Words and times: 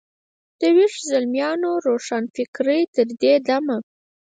د 0.59 0.61
ویښ 0.75 0.93
زلمیانو 1.11 1.69
روښانفکرۍ 1.85 2.81
تر 2.95 3.07
دې 3.21 3.33
دمه. 3.47 3.77